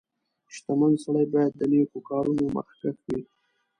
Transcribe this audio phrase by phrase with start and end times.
[0.53, 3.21] •شتمن سړی باید د نیکو کارونو مخکښ وي.